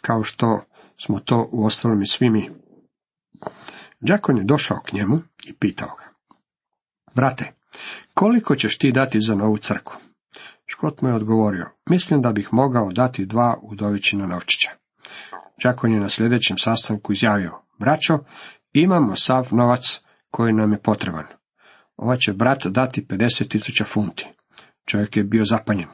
kao 0.00 0.22
što 0.22 0.64
smo 1.04 1.20
to 1.20 1.48
u 1.52 1.66
ostalom 1.66 2.02
i 2.02 2.06
svi 2.06 2.30
mi. 2.30 2.50
Đakon 4.00 4.38
je 4.38 4.44
došao 4.44 4.80
k 4.86 4.92
njemu 4.92 5.20
i 5.46 5.52
pitao 5.52 5.88
ga. 5.98 6.04
Brate, 7.14 7.52
koliko 8.14 8.56
ćeš 8.56 8.78
ti 8.78 8.92
dati 8.92 9.20
za 9.20 9.34
novu 9.34 9.58
crku? 9.58 9.94
Škot 10.74 11.02
mu 11.02 11.08
je 11.08 11.14
odgovorio, 11.14 11.70
mislim 11.90 12.22
da 12.22 12.32
bih 12.32 12.48
mogao 12.52 12.92
dati 12.92 13.26
dva 13.26 13.58
udovićina 13.62 14.26
novčića. 14.26 14.70
Đakon 15.62 15.92
je 15.92 16.00
na 16.00 16.08
sljedećem 16.08 16.58
sastanku 16.58 17.12
izjavio, 17.12 17.52
braćo, 17.78 18.18
imamo 18.72 19.16
sav 19.16 19.48
novac 19.50 20.00
koji 20.30 20.52
nam 20.52 20.72
je 20.72 20.82
potreban. 20.82 21.24
Ova 21.96 22.16
će 22.16 22.32
brat 22.32 22.66
dati 22.66 23.06
50 23.08 23.48
tisuća 23.48 23.84
funti. 23.84 24.26
Čovjek 24.86 25.16
je 25.16 25.24
bio 25.24 25.44
zapanjen. 25.44 25.88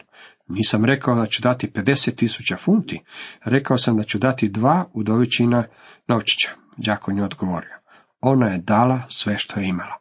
Nisam 0.49 0.85
rekao 0.85 1.15
da 1.15 1.27
ću 1.27 1.43
dati 1.43 1.71
50 1.75 2.15
tisuća 2.17 2.57
funti, 2.57 3.01
rekao 3.45 3.79
sam 3.79 3.97
da 3.97 4.05
ću 4.05 4.19
dati 4.19 4.49
dva 4.49 4.85
udovićina 4.93 5.65
novčića. 6.09 6.51
Đakon 6.77 7.19
je 7.19 7.25
odgovorio. 7.25 7.77
Ona 8.21 8.49
je 8.49 8.59
dala 8.59 9.03
sve 9.09 9.39
što 9.39 9.61
je 9.61 9.69
imala. 9.69 9.97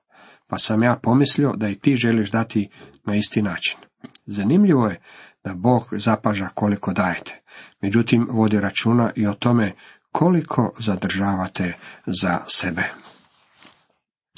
Pa 0.47 0.57
sam 0.57 0.83
ja 0.83 0.99
pomislio 1.03 1.53
da 1.55 1.69
i 1.69 1.79
ti 1.79 1.95
želiš 1.95 2.31
dati 2.31 2.69
na 3.05 3.15
isti 3.15 3.41
način. 3.41 3.88
Zanimljivo 4.25 4.88
je 4.88 5.01
da 5.43 5.53
Bog 5.53 5.88
zapaža 5.91 6.49
koliko 6.53 6.93
dajete. 6.93 7.41
Međutim, 7.81 8.27
vodi 8.31 8.59
računa 8.59 9.12
i 9.15 9.27
o 9.27 9.33
tome 9.33 9.75
koliko 10.12 10.73
zadržavate 10.79 11.73
za 12.05 12.39
sebe. 12.47 12.83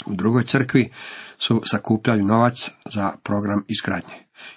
U 0.06 0.15
drugoj 0.15 0.43
crkvi 0.43 0.91
su 1.38 1.62
sakupljali 1.65 2.24
novac 2.24 2.69
za 2.86 3.12
program 3.24 3.65
izgradnje. 3.67 4.15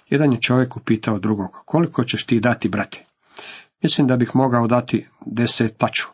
Jedan 0.09 0.33
je 0.33 0.41
čovjek 0.41 0.77
upitao 0.77 1.19
drugog, 1.19 1.49
koliko 1.65 2.03
ćeš 2.03 2.25
ti 2.25 2.39
dati, 2.39 2.69
brate? 2.69 3.05
Mislim 3.83 4.07
da 4.07 4.17
bih 4.17 4.31
mogao 4.33 4.67
dati 4.67 5.07
desetaču, 5.25 6.07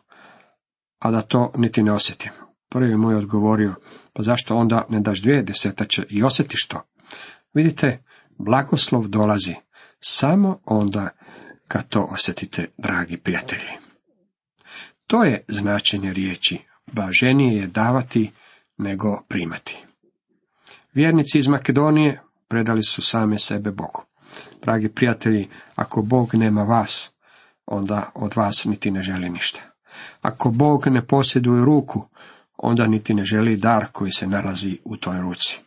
a 0.98 1.10
da 1.10 1.22
to 1.22 1.52
niti 1.56 1.82
ne 1.82 1.92
osjetim. 1.92 2.32
Prvi 2.68 2.96
mu 2.96 3.10
je 3.10 3.16
odgovorio, 3.16 3.74
pa 4.12 4.22
zašto 4.22 4.56
onda 4.56 4.84
ne 4.88 5.00
daš 5.00 5.22
dvije 5.22 5.42
desetače 5.42 6.02
i 6.08 6.22
osjetiš 6.22 6.66
to? 6.66 6.82
Vidite, 7.54 8.04
blagoslov 8.42 9.08
dolazi 9.08 9.54
samo 10.00 10.58
onda 10.64 11.08
kad 11.68 11.88
to 11.88 12.08
osjetite, 12.10 12.66
dragi 12.78 13.16
prijatelji. 13.16 13.70
To 15.06 15.24
je 15.24 15.44
značenje 15.48 16.12
riječi, 16.12 16.58
blaženije 16.86 17.60
je 17.60 17.66
davati 17.66 18.30
nego 18.78 19.22
primati. 19.28 19.84
Vjernici 20.94 21.38
iz 21.38 21.48
Makedonije 21.48 22.20
predali 22.48 22.82
su 22.82 23.02
same 23.02 23.38
sebe 23.38 23.70
Bogu. 23.70 24.02
Dragi 24.62 24.88
prijatelji, 24.88 25.48
ako 25.74 26.02
Bog 26.02 26.34
nema 26.34 26.62
vas, 26.62 27.10
onda 27.66 28.10
od 28.14 28.36
vas 28.36 28.64
niti 28.64 28.90
ne 28.90 29.02
želi 29.02 29.30
ništa. 29.30 29.60
Ako 30.20 30.50
Bog 30.50 30.86
ne 30.86 31.06
posjeduje 31.06 31.64
ruku, 31.64 32.08
onda 32.56 32.86
niti 32.86 33.14
ne 33.14 33.24
želi 33.24 33.56
dar 33.56 33.86
koji 33.92 34.12
se 34.12 34.26
nalazi 34.26 34.78
u 34.84 34.96
toj 34.96 35.20
ruci. 35.20 35.60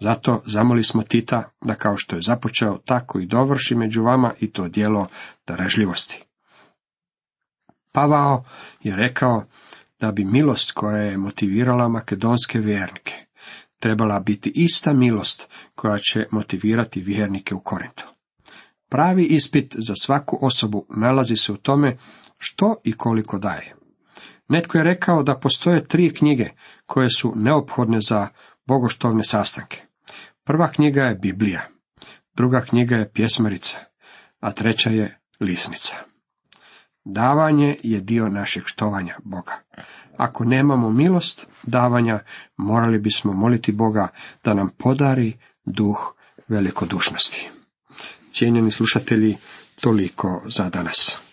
Zato 0.00 0.42
zamoli 0.46 0.82
smo 0.82 1.02
Tita 1.02 1.50
da 1.60 1.74
kao 1.74 1.96
što 1.96 2.16
je 2.16 2.22
započeo, 2.22 2.78
tako 2.84 3.20
i 3.20 3.26
dovrši 3.26 3.74
među 3.74 4.02
vama 4.02 4.32
i 4.40 4.50
to 4.50 4.68
dijelo 4.68 5.06
darežljivosti. 5.46 6.24
Pavao 7.92 8.44
je 8.82 8.96
rekao 8.96 9.44
da 10.00 10.12
bi 10.12 10.24
milost 10.24 10.72
koja 10.72 10.96
je 10.96 11.16
motivirala 11.16 11.88
makedonske 11.88 12.58
vjernike 12.58 13.28
trebala 13.78 14.20
biti 14.20 14.52
ista 14.54 14.92
milost 14.92 15.48
koja 15.74 15.98
će 15.98 16.26
motivirati 16.30 17.00
vjernike 17.00 17.54
u 17.54 17.60
Korintu. 17.60 18.08
Pravi 18.88 19.24
ispit 19.24 19.76
za 19.78 19.94
svaku 20.00 20.38
osobu 20.40 20.86
nalazi 20.96 21.36
se 21.36 21.52
u 21.52 21.56
tome 21.56 21.96
što 22.38 22.76
i 22.84 22.92
koliko 22.92 23.38
daje. 23.38 23.74
Netko 24.48 24.78
je 24.78 24.84
rekao 24.84 25.22
da 25.22 25.38
postoje 25.38 25.88
tri 25.88 26.14
knjige 26.14 26.50
koje 26.86 27.08
su 27.10 27.32
neophodne 27.36 28.00
za 28.00 28.28
bogoštovne 28.66 29.24
sastanke. 29.24 29.87
Prva 30.48 30.68
knjiga 30.68 31.02
je 31.02 31.14
Biblija, 31.14 31.68
druga 32.34 32.60
knjiga 32.60 32.96
je 32.96 33.12
pjesmarica, 33.12 33.78
a 34.40 34.52
treća 34.52 34.90
je 34.90 35.20
lisnica. 35.40 35.94
Davanje 37.04 37.76
je 37.82 38.00
dio 38.00 38.28
našeg 38.28 38.62
štovanja 38.66 39.16
Boga. 39.24 39.52
Ako 40.16 40.44
nemamo 40.44 40.90
milost 40.90 41.46
davanja, 41.62 42.20
morali 42.56 42.98
bismo 42.98 43.32
moliti 43.32 43.72
Boga 43.72 44.08
da 44.44 44.54
nam 44.54 44.68
podari 44.78 45.32
duh 45.64 46.14
velikodušnosti. 46.48 47.48
Cijenjeni 48.32 48.70
slušatelji, 48.70 49.36
toliko 49.80 50.42
za 50.46 50.70
danas. 50.70 51.27